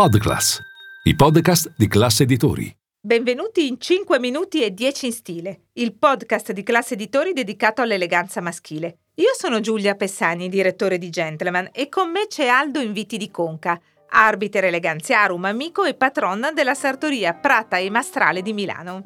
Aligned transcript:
Podclass, 0.00 0.58
i 1.02 1.14
podcast 1.14 1.74
di 1.76 1.86
classe 1.86 2.22
editori. 2.22 2.74
Benvenuti 2.98 3.66
in 3.66 3.78
5 3.78 4.18
minuti 4.18 4.64
e 4.64 4.72
10 4.72 5.04
in 5.04 5.12
stile, 5.12 5.64
il 5.74 5.92
podcast 5.92 6.52
di 6.52 6.62
classe 6.62 6.94
editori 6.94 7.34
dedicato 7.34 7.82
all'eleganza 7.82 8.40
maschile. 8.40 9.00
Io 9.16 9.34
sono 9.36 9.60
Giulia 9.60 9.96
Pessani, 9.96 10.48
direttore 10.48 10.96
di 10.96 11.10
Gentleman, 11.10 11.68
e 11.70 11.90
con 11.90 12.10
me 12.10 12.28
c'è 12.28 12.46
Aldo 12.46 12.80
Inviti 12.80 13.18
di 13.18 13.30
Conca, 13.30 13.78
arbiter 14.08 14.64
eleganziarum, 14.64 15.44
amico 15.44 15.84
e 15.84 15.92
patron 15.92 16.48
della 16.54 16.72
sartoria 16.72 17.34
Prata 17.34 17.76
e 17.76 17.90
Mastrale 17.90 18.40
di 18.40 18.54
Milano. 18.54 19.02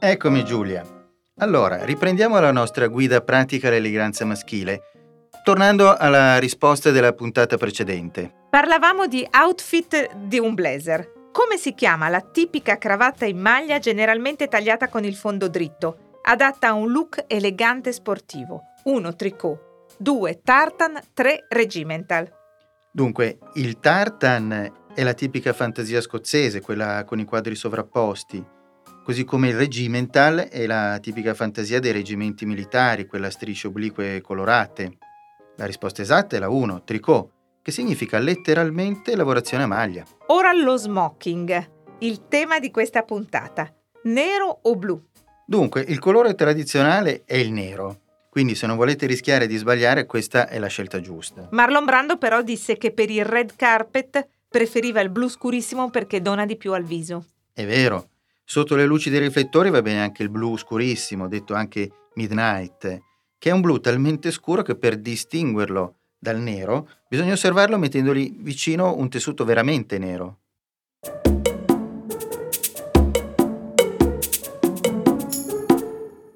Eccomi 0.00 0.44
Giulia. 0.44 0.97
Allora, 1.40 1.84
riprendiamo 1.84 2.40
la 2.40 2.50
nostra 2.50 2.88
guida 2.88 3.20
pratica 3.20 3.68
all'eleganza 3.68 4.24
maschile, 4.24 4.80
tornando 5.44 5.94
alla 5.96 6.36
risposta 6.38 6.90
della 6.90 7.12
puntata 7.12 7.56
precedente. 7.56 8.34
Parlavamo 8.50 9.06
di 9.06 9.24
outfit 9.30 10.14
di 10.16 10.40
un 10.40 10.54
blazer. 10.54 11.12
Come 11.30 11.56
si 11.56 11.74
chiama 11.74 12.08
la 12.08 12.20
tipica 12.20 12.76
cravatta 12.76 13.24
in 13.24 13.38
maglia 13.38 13.78
generalmente 13.78 14.48
tagliata 14.48 14.88
con 14.88 15.04
il 15.04 15.14
fondo 15.14 15.46
dritto, 15.46 16.16
adatta 16.22 16.68
a 16.68 16.72
un 16.72 16.90
look 16.90 17.22
elegante 17.28 17.90
e 17.90 17.92
sportivo? 17.92 18.62
1. 18.82 19.14
Tricot, 19.14 19.60
2. 19.96 20.40
Tartan, 20.42 20.98
3. 21.14 21.46
Regimental. 21.50 22.28
Dunque, 22.90 23.38
il 23.54 23.78
tartan 23.78 24.72
è 24.92 25.04
la 25.04 25.14
tipica 25.14 25.52
fantasia 25.52 26.00
scozzese, 26.00 26.60
quella 26.60 27.04
con 27.04 27.20
i 27.20 27.24
quadri 27.24 27.54
sovrapposti 27.54 28.56
così 29.08 29.24
come 29.24 29.48
il 29.48 29.56
regimental 29.56 30.36
è 30.36 30.66
la 30.66 30.98
tipica 31.00 31.32
fantasia 31.32 31.80
dei 31.80 31.92
reggimenti 31.92 32.44
militari, 32.44 33.06
quella 33.06 33.30
strisce 33.30 33.68
oblique 33.68 34.20
colorate. 34.20 34.98
La 35.56 35.64
risposta 35.64 36.02
esatta 36.02 36.36
è 36.36 36.38
la 36.38 36.50
1, 36.50 36.84
tricot, 36.84 37.30
che 37.62 37.70
significa 37.70 38.18
letteralmente 38.18 39.16
lavorazione 39.16 39.62
a 39.62 39.66
maglia. 39.66 40.04
Ora 40.26 40.52
lo 40.52 40.76
smoking, 40.76 41.70
il 42.00 42.28
tema 42.28 42.58
di 42.58 42.70
questa 42.70 43.02
puntata. 43.02 43.74
Nero 44.02 44.58
o 44.60 44.76
blu? 44.76 45.02
Dunque, 45.46 45.80
il 45.88 45.98
colore 46.00 46.34
tradizionale 46.34 47.22
è 47.24 47.36
il 47.36 47.50
nero, 47.50 48.00
quindi 48.28 48.54
se 48.54 48.66
non 48.66 48.76
volete 48.76 49.06
rischiare 49.06 49.46
di 49.46 49.56
sbagliare 49.56 50.04
questa 50.04 50.48
è 50.48 50.58
la 50.58 50.66
scelta 50.66 51.00
giusta. 51.00 51.48
Marlon 51.52 51.86
Brando 51.86 52.18
però 52.18 52.42
disse 52.42 52.76
che 52.76 52.92
per 52.92 53.08
il 53.08 53.24
red 53.24 53.56
carpet 53.56 54.28
preferiva 54.46 55.00
il 55.00 55.08
blu 55.08 55.28
scurissimo 55.28 55.88
perché 55.88 56.20
dona 56.20 56.44
di 56.44 56.58
più 56.58 56.74
al 56.74 56.84
viso. 56.84 57.24
È 57.54 57.64
vero, 57.64 58.08
Sotto 58.50 58.76
le 58.76 58.86
luci 58.86 59.10
dei 59.10 59.20
riflettori 59.20 59.68
va 59.68 59.82
bene 59.82 60.00
anche 60.00 60.22
il 60.22 60.30
blu 60.30 60.56
scurissimo, 60.56 61.28
detto 61.28 61.52
anche 61.52 61.90
midnight, 62.14 62.98
che 63.36 63.50
è 63.50 63.52
un 63.52 63.60
blu 63.60 63.78
talmente 63.78 64.30
scuro 64.30 64.62
che 64.62 64.74
per 64.74 64.96
distinguerlo 64.96 65.96
dal 66.18 66.38
nero 66.38 66.88
bisogna 67.10 67.34
osservarlo 67.34 67.76
mettendogli 67.76 68.34
vicino 68.38 68.96
un 68.96 69.10
tessuto 69.10 69.44
veramente 69.44 69.98
nero. 69.98 70.38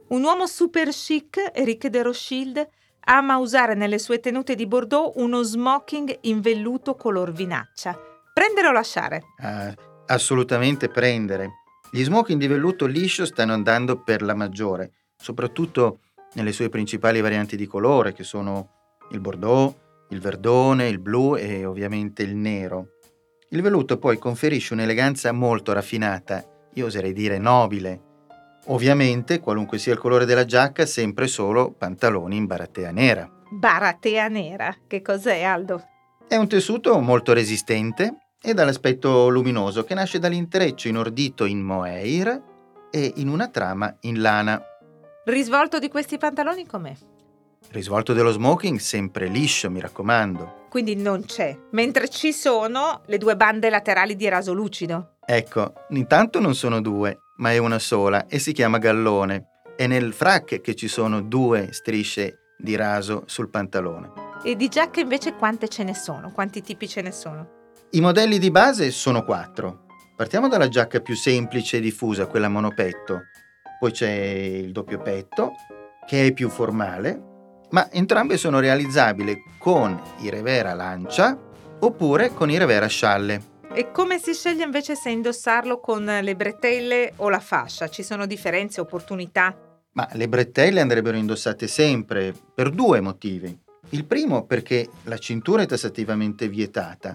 Un 0.09 0.23
uomo 0.23 0.47
super 0.47 0.89
chic, 0.91 1.51
Eric 1.55 1.87
de 1.87 2.03
Rothschild, 2.03 2.69
ama 3.07 3.39
usare 3.39 3.75
nelle 3.75 3.99
sue 3.99 4.21
tenute 4.21 4.55
di 4.55 4.67
Bordeaux 4.67 5.15
uno 5.17 5.43
smoking 5.43 6.19
in 6.25 6.43
velluto 6.43 6.95
color 6.95 7.33
vinaccia. 7.33 7.99
Prendere 8.35 8.69
o 8.69 8.73
lasciare? 8.73 9.23
Uh, 9.39 9.73
assolutamente 10.09 10.91
prendere. 10.91 11.62
Gli 11.95 12.05
smoking 12.05 12.41
di 12.41 12.47
velluto 12.47 12.87
liscio 12.87 13.27
stanno 13.27 13.53
andando 13.53 14.01
per 14.01 14.23
la 14.23 14.35
maggiore, 14.35 14.93
soprattutto 15.15 15.99
nelle 16.33 16.53
sue 16.53 16.71
principali 16.71 17.21
varianti 17.21 17.55
di 17.55 17.67
colore, 17.67 18.15
che 18.15 18.25
sono 18.25 18.97
il 19.11 19.21
bordeaux, 19.21 19.75
il 20.09 20.19
verdone, 20.19 20.89
il 20.89 20.99
blu 20.99 21.37
e 21.37 21.67
ovviamente 21.67 22.23
il 22.23 22.34
nero. 22.34 22.93
Il 23.50 23.61
velluto 23.61 23.99
poi 23.99 24.16
conferisce 24.16 24.72
un'eleganza 24.72 25.33
molto 25.33 25.75
raffinata, 25.75 26.43
io 26.72 26.87
oserei 26.87 27.12
dire 27.12 27.37
nobile. 27.37 28.00
Ovviamente, 28.69 29.41
qualunque 29.41 29.77
sia 29.77 29.93
il 29.93 29.99
colore 29.99 30.25
della 30.25 30.47
giacca, 30.47 30.87
sempre 30.87 31.27
solo 31.27 31.72
pantaloni 31.72 32.37
in 32.37 32.47
baratea 32.47 32.91
nera. 32.91 33.31
Baratea 33.50 34.28
nera? 34.28 34.75
Che 34.87 35.03
cos'è, 35.03 35.43
Aldo? 35.43 35.83
È 36.27 36.37
un 36.37 36.49
tessuto 36.49 36.99
molto 37.00 37.34
resistente, 37.34 38.16
e 38.42 38.54
dall'aspetto 38.54 39.28
luminoso 39.28 39.84
che 39.84 39.94
nasce 39.94 40.19
dall'intreccio 40.19 40.88
inordito 40.88 41.44
in 41.44 41.60
mohair 41.60 42.42
e 42.91 43.12
in 43.16 43.28
una 43.28 43.48
trama 43.48 43.97
in 44.00 44.20
lana. 44.20 44.60
Risvolto 45.25 45.78
di 45.78 45.88
questi 45.88 46.19
pantaloni 46.19 46.66
com'è? 46.66 46.94
Risvolto 47.70 48.12
dello 48.12 48.32
smoking 48.32 48.78
sempre 48.78 49.28
liscio, 49.28 49.70
mi 49.70 49.80
raccomando. 49.80 50.66
Quindi 50.69 50.97
non 50.97 51.25
c'è, 51.25 51.56
mentre 51.70 52.08
ci 52.08 52.32
sono 52.32 53.03
le 53.06 53.19
due 53.19 53.36
bande 53.36 53.70
laterali 53.70 54.16
di 54.16 54.28
raso 54.28 54.53
lucido. 54.53 55.14
Ecco, 55.24 55.72
intanto 55.91 56.41
non 56.41 56.54
sono 56.54 56.80
due, 56.80 57.20
ma 57.36 57.53
è 57.53 57.59
una 57.59 57.78
sola 57.78 58.26
e 58.26 58.38
si 58.41 58.53
chiama 58.53 58.78
gallone. 58.78 59.47
È 59.76 59.86
nel 59.86 60.12
frac 60.12 60.60
che 60.60 60.74
ci 60.74 60.88
sono 60.88 61.22
due 61.22 61.72
strisce 61.72 62.54
di 62.59 62.74
raso 62.74 63.22
sul 63.26 63.48
pantalone. 63.48 64.12
E 64.42 64.56
di 64.56 64.69
giacche 64.69 65.00
invece 65.00 65.34
quante 65.34 65.69
ce 65.69 65.84
ne 65.84 65.94
sono? 65.94 66.32
Quanti 66.32 66.60
tipi 66.62 66.88
ce 66.88 67.00
ne 67.00 67.12
sono? 67.12 67.60
I 67.94 68.00
modelli 68.00 68.38
di 68.38 68.50
base 68.50 68.91
sono 68.91 69.22
quattro. 69.22 69.84
Partiamo 70.16 70.48
dalla 70.48 70.69
giacca 70.69 71.00
più 71.00 71.14
semplice 71.14 71.76
e 71.76 71.80
diffusa, 71.80 72.25
quella 72.25 72.48
monopetto. 72.48 73.25
Poi 73.78 73.91
c'è 73.91 74.10
il 74.10 74.72
doppio 74.72 74.98
petto, 74.98 75.53
che 76.06 76.28
è 76.28 76.32
più 76.32 76.48
formale, 76.48 77.20
ma 77.69 77.91
entrambe 77.92 78.38
sono 78.38 78.60
realizzabili 78.60 79.42
con 79.58 80.00
i 80.20 80.30
revera 80.30 80.72
lancia 80.72 81.38
oppure 81.80 82.32
con 82.32 82.48
i 82.48 82.56
revera 82.56 82.86
scialle. 82.86 83.42
E 83.75 83.91
come 83.91 84.19
si 84.19 84.32
sceglie 84.32 84.64
invece 84.64 84.94
se 84.94 85.10
indossarlo 85.10 85.78
con 85.78 86.03
le 86.03 86.34
bretelle 86.34 87.12
o 87.16 87.28
la 87.28 87.41
fascia? 87.41 87.91
Ci 87.91 88.03
sono 88.03 88.24
differenze, 88.24 88.80
opportunità? 88.80 89.54
Ma 89.92 90.09
le 90.12 90.28
bretelle 90.28 90.80
andrebbero 90.80 91.19
indossate 91.19 91.66
sempre 91.66 92.32
per 92.54 92.70
due 92.70 93.03
motivi. 93.03 93.54
Il 93.91 94.06
primo 94.06 94.47
perché 94.47 94.88
la 95.03 95.19
cintura 95.19 95.60
è 95.60 95.66
tassativamente 95.66 96.48
vietata 96.48 97.14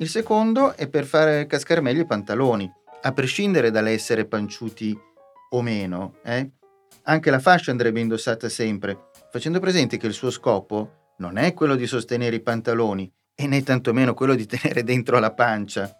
il 0.00 0.08
secondo 0.08 0.74
è 0.76 0.88
per 0.88 1.04
far 1.04 1.46
cascare 1.46 1.82
meglio 1.82 2.02
i 2.02 2.06
pantaloni, 2.06 2.70
a 3.02 3.12
prescindere 3.12 3.70
dall'essere 3.70 4.24
panciuti 4.24 4.98
o 5.50 5.62
meno. 5.62 6.16
Eh? 6.24 6.50
Anche 7.04 7.30
la 7.30 7.38
fascia 7.38 7.70
andrebbe 7.70 8.00
indossata 8.00 8.48
sempre, 8.48 9.10
facendo 9.30 9.60
presente 9.60 9.98
che 9.98 10.06
il 10.06 10.14
suo 10.14 10.30
scopo 10.30 11.12
non 11.18 11.36
è 11.36 11.52
quello 11.52 11.74
di 11.74 11.86
sostenere 11.86 12.36
i 12.36 12.40
pantaloni 12.40 13.12
e 13.34 13.46
né 13.46 13.62
tantomeno 13.62 14.14
quello 14.14 14.34
di 14.34 14.46
tenere 14.46 14.84
dentro 14.84 15.18
la 15.18 15.34
pancia, 15.34 15.94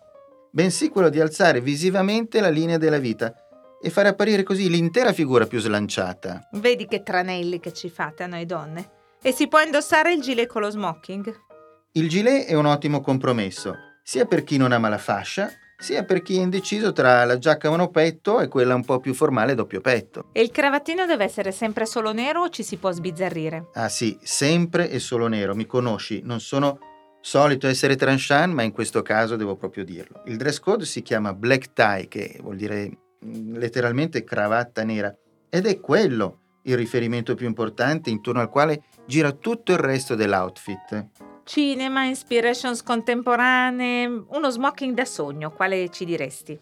bensì 0.51 0.89
quello 0.89 1.11
di 1.11 1.21
alzare 1.21 1.61
visivamente 1.61 2.41
la 2.41 2.49
linea 2.49 2.79
della 2.79 2.99
vita 2.99 3.35
e 3.83 3.91
fare 3.91 4.09
apparire 4.09 4.43
così 4.43 4.71
l'intera 4.71 5.13
figura 5.13 5.47
più 5.47 5.59
slanciata. 5.59 6.49
Vedi 6.53 6.87
che 6.87 7.03
tranelli 7.03 7.61
che 7.61 7.75
ci 7.75 7.91
fate 7.91 8.23
a 8.23 8.27
noi 8.27 8.47
donne. 8.47 8.93
E 9.21 9.33
si 9.33 9.47
può 9.47 9.61
indossare 9.61 10.15
il 10.15 10.23
gilet 10.23 10.49
con 10.49 10.63
lo 10.63 10.71
smoking? 10.71 11.49
Il 11.93 12.09
gilet 12.09 12.47
è 12.47 12.55
un 12.55 12.65
ottimo 12.65 13.03
compromesso 13.03 13.89
sia 14.11 14.25
per 14.25 14.43
chi 14.43 14.57
non 14.57 14.73
ama 14.73 14.89
la 14.89 14.99
fascia, 14.99 15.53
sia 15.79 16.03
per 16.03 16.21
chi 16.21 16.37
è 16.37 16.41
indeciso 16.41 16.93
tra 16.93 17.25
la 17.25 17.39
giacca 17.39 17.71
monopetto 17.71 18.41
e 18.41 18.49
quella 18.49 18.75
un 18.75 18.85
po' 18.85 18.99
più 18.99 19.15
formale 19.15 19.55
doppio 19.55 19.81
petto. 19.81 20.31
E 20.33 20.41
il 20.41 20.51
cravattino 20.51 21.07
deve 21.07 21.23
essere 21.23 21.53
sempre 21.53 21.87
solo 21.87 22.13
nero 22.13 22.43
o 22.43 22.49
ci 22.49 22.65
si 22.65 22.77
può 22.77 22.91
sbizzarrire? 22.91 23.69
Ah 23.75 23.89
sì, 23.89 24.19
sempre 24.21 24.91
e 24.91 24.99
solo 24.99 25.29
nero, 25.29 25.55
mi 25.55 25.65
conosci, 25.65 26.23
non 26.25 26.41
sono 26.41 26.81
solito 27.21 27.69
essere 27.69 27.95
tranchant, 27.95 28.53
ma 28.53 28.63
in 28.63 28.73
questo 28.73 29.01
caso 29.03 29.37
devo 29.37 29.55
proprio 29.55 29.85
dirlo. 29.85 30.23
Il 30.25 30.39
dress 30.39 30.59
code 30.59 30.87
si 30.87 31.03
chiama 31.03 31.33
black 31.33 31.73
tie, 31.73 32.09
che 32.09 32.37
vuol 32.43 32.57
dire 32.57 32.91
mm, 33.25 33.55
letteralmente 33.59 34.25
cravatta 34.25 34.83
nera, 34.83 35.17
ed 35.49 35.67
è 35.67 35.79
quello 35.79 36.39
il 36.65 36.77
riferimento 36.77 37.37
più 37.37 37.47
importante 37.47 38.11
intorno 38.11 38.41
al 38.41 38.51
quale 38.51 38.83
gira 39.07 39.31
tutto 39.31 39.71
il 39.71 39.79
resto 39.79 40.17
dell'outfit 40.17 41.29
cinema, 41.45 42.05
inspirations 42.05 42.83
contemporanee, 42.83 44.07
uno 44.07 44.51
smoking 44.51 44.95
da 44.95 45.05
sogno, 45.05 45.51
quale 45.53 45.89
ci 45.91 46.05
diresti? 46.05 46.59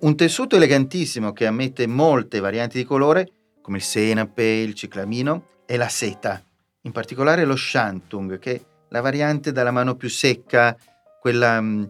Un 0.00 0.16
tessuto 0.16 0.56
elegantissimo 0.56 1.32
che 1.32 1.46
ammette 1.46 1.86
molte 1.86 2.40
varianti 2.40 2.78
di 2.78 2.84
colore, 2.84 3.30
come 3.60 3.76
il 3.76 3.82
senape, 3.82 4.42
il 4.42 4.74
ciclamino 4.74 5.46
e 5.66 5.76
la 5.76 5.88
seta, 5.88 6.42
in 6.82 6.92
particolare 6.92 7.44
lo 7.44 7.56
shantung, 7.56 8.38
che 8.38 8.54
è 8.54 8.60
la 8.88 9.00
variante 9.00 9.52
dalla 9.52 9.70
mano 9.70 9.94
più 9.94 10.08
secca, 10.08 10.76
quella, 11.20 11.60
mm, 11.60 11.84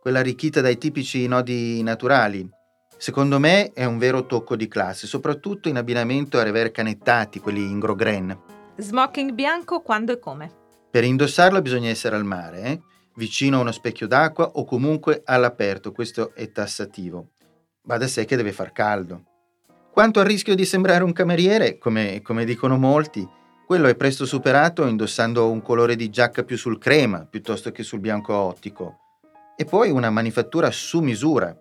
quella 0.00 0.20
arricchita 0.20 0.60
dai 0.60 0.78
tipici 0.78 1.26
nodi 1.26 1.82
naturali. 1.82 2.48
Secondo 2.96 3.38
me 3.38 3.72
è 3.72 3.84
un 3.84 3.98
vero 3.98 4.24
tocco 4.24 4.56
di 4.56 4.68
classe, 4.68 5.06
soprattutto 5.06 5.68
in 5.68 5.76
abbinamento 5.76 6.38
a 6.38 6.42
rever 6.42 6.70
canettati, 6.70 7.40
quelli 7.40 7.62
in 7.62 7.78
grogren. 7.78 8.38
Smoking 8.76 9.32
bianco 9.32 9.80
quando 9.80 10.12
e 10.12 10.18
come? 10.18 10.64
Per 10.96 11.04
indossarlo 11.04 11.60
bisogna 11.60 11.90
essere 11.90 12.16
al 12.16 12.24
mare, 12.24 12.62
eh? 12.62 12.80
vicino 13.16 13.58
a 13.58 13.60
uno 13.60 13.70
specchio 13.70 14.06
d'acqua 14.06 14.52
o 14.54 14.64
comunque 14.64 15.20
all'aperto, 15.26 15.92
questo 15.92 16.34
è 16.34 16.50
tassativo. 16.50 17.32
Va 17.82 17.98
da 17.98 18.08
sé 18.08 18.24
che 18.24 18.34
deve 18.34 18.50
far 18.50 18.72
caldo. 18.72 19.24
Quanto 19.92 20.20
al 20.20 20.24
rischio 20.24 20.54
di 20.54 20.64
sembrare 20.64 21.04
un 21.04 21.12
cameriere, 21.12 21.76
come, 21.76 22.22
come 22.22 22.46
dicono 22.46 22.78
molti, 22.78 23.28
quello 23.66 23.88
è 23.88 23.94
presto 23.94 24.24
superato 24.24 24.86
indossando 24.86 25.50
un 25.50 25.60
colore 25.60 25.96
di 25.96 26.08
giacca 26.08 26.44
più 26.44 26.56
sul 26.56 26.78
crema 26.78 27.26
piuttosto 27.26 27.70
che 27.72 27.82
sul 27.82 28.00
bianco 28.00 28.34
ottico. 28.34 28.96
E 29.54 29.66
poi 29.66 29.90
una 29.90 30.08
manifattura 30.08 30.70
su 30.70 31.00
misura. 31.00 31.54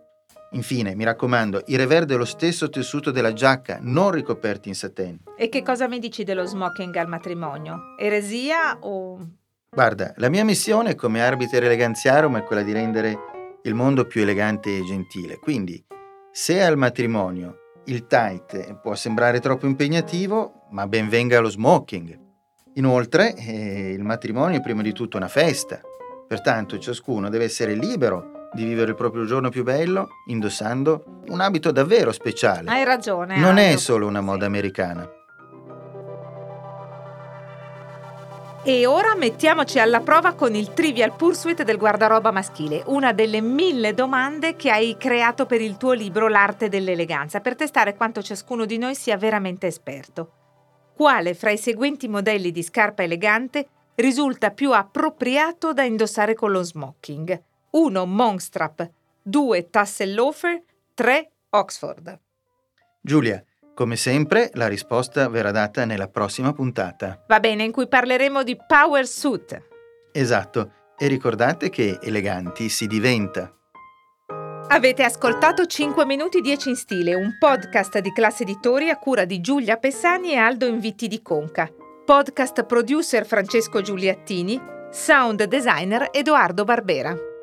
Infine, 0.55 0.95
mi 0.95 1.03
raccomando, 1.03 1.63
i 1.67 1.75
revers 1.75 2.05
dello 2.05 2.23
stesso 2.23 2.69
tessuto 2.69 3.11
della 3.11 3.33
giacca, 3.33 3.77
non 3.81 4.11
ricoperti 4.11 4.69
in 4.69 4.75
satin. 4.75 5.19
E 5.37 5.49
che 5.49 5.61
cosa 5.61 5.87
mi 5.89 5.99
dici 5.99 6.23
dello 6.23 6.45
smoking 6.45 6.95
al 6.95 7.09
matrimonio? 7.09 7.95
Eresia 7.99 8.77
o... 8.79 9.19
Guarda, 9.69 10.13
la 10.15 10.29
mia 10.29 10.45
missione 10.45 10.95
come 10.95 11.21
arbiter 11.21 11.65
eleganziarum 11.65 12.37
è 12.37 12.43
quella 12.43 12.61
di 12.61 12.71
rendere 12.71 13.17
il 13.63 13.73
mondo 13.73 14.05
più 14.05 14.21
elegante 14.21 14.77
e 14.77 14.85
gentile. 14.85 15.39
Quindi, 15.39 15.83
se 16.31 16.63
al 16.63 16.77
matrimonio 16.77 17.57
il 17.85 18.07
tight 18.07 18.79
può 18.79 18.95
sembrare 18.95 19.41
troppo 19.41 19.65
impegnativo, 19.65 20.67
ma 20.71 20.87
ben 20.87 21.09
venga 21.09 21.41
lo 21.41 21.49
smoking. 21.49 22.17
Inoltre, 22.75 23.35
eh, 23.35 23.91
il 23.91 24.03
matrimonio 24.03 24.59
è 24.59 24.61
prima 24.61 24.81
di 24.81 24.93
tutto 24.93 25.17
una 25.17 25.27
festa, 25.27 25.81
pertanto 26.25 26.77
ciascuno 26.77 27.29
deve 27.29 27.43
essere 27.43 27.73
libero 27.73 28.34
di 28.55 28.63
vivere 28.63 28.91
il 28.91 28.95
proprio 28.95 29.25
giorno 29.25 29.49
più 29.49 29.63
bello 29.63 30.07
indossando 30.27 31.21
un 31.27 31.41
abito 31.41 31.71
davvero 31.71 32.11
speciale. 32.11 32.69
Hai 32.69 32.85
ragione. 32.85 33.37
Non 33.37 33.57
Aldo. 33.57 33.61
è 33.61 33.75
solo 33.75 34.07
una 34.07 34.21
moda 34.21 34.45
americana. 34.45 35.07
E 38.63 38.87
ora 38.87 39.13
mettiamoci 39.15 39.77
alla 39.77 39.99
prova 39.99 40.33
con 40.33 40.55
il 40.55 40.73
Trivial 40.73 41.15
Pursuit 41.15 41.61
del 41.61 41.77
guardaroba 41.77 42.31
maschile, 42.31 42.81
una 42.87 43.13
delle 43.13 43.39
mille 43.39 43.93
domande 43.93 44.55
che 44.55 44.71
hai 44.71 44.95
creato 44.97 45.45
per 45.45 45.61
il 45.61 45.77
tuo 45.77 45.91
libro 45.91 46.27
L'arte 46.27 46.67
dell'eleganza, 46.67 47.41
per 47.41 47.55
testare 47.55 47.95
quanto 47.95 48.23
ciascuno 48.23 48.65
di 48.65 48.79
noi 48.79 48.95
sia 48.95 49.17
veramente 49.17 49.67
esperto. 49.67 50.31
Quale 50.95 51.35
fra 51.35 51.51
i 51.51 51.57
seguenti 51.57 52.07
modelli 52.07 52.51
di 52.51 52.63
scarpa 52.63 53.03
elegante 53.03 53.67
risulta 53.95 54.49
più 54.49 54.71
appropriato 54.71 55.71
da 55.71 55.83
indossare 55.83 56.33
con 56.33 56.49
lo 56.51 56.63
smoking? 56.63 57.39
1. 57.75 58.05
Monkstrap, 58.05 58.89
2. 59.21 59.69
Tassel 59.69 60.13
loafer, 60.13 60.61
3. 60.93 61.31
Oxford. 61.49 62.19
Giulia, 63.01 63.43
come 63.73 63.97
sempre, 63.97 64.49
la 64.53 64.67
risposta 64.67 65.27
verrà 65.27 65.51
data 65.51 65.83
nella 65.83 66.07
prossima 66.07 66.53
puntata. 66.53 67.21
Va 67.27 67.41
bene, 67.41 67.63
in 67.65 67.73
cui 67.73 67.89
parleremo 67.89 68.43
di 68.43 68.57
Power 68.65 69.05
Suit. 69.05 69.61
Esatto, 70.13 70.71
e 70.97 71.07
ricordate 71.07 71.69
che 71.69 71.99
eleganti 72.01 72.69
si 72.69 72.87
diventa. 72.87 73.53
Avete 74.69 75.03
ascoltato 75.03 75.65
5 75.65 76.05
minuti 76.05 76.39
10 76.39 76.69
in 76.69 76.75
stile, 76.77 77.13
un 77.13 77.35
podcast 77.37 77.99
di 77.99 78.13
classe 78.13 78.43
editori 78.43 78.89
a 78.89 78.97
cura 78.97 79.25
di 79.25 79.41
Giulia 79.41 79.75
Pessani 79.75 80.31
e 80.31 80.37
Aldo 80.37 80.65
Invitti 80.65 81.09
di 81.09 81.21
Conca. 81.21 81.69
Podcast 82.05 82.63
producer 82.63 83.25
Francesco 83.25 83.81
Giuliattini, 83.81 84.61
sound 84.91 85.43
designer 85.43 86.07
Edoardo 86.13 86.63
Barbera. 86.63 87.33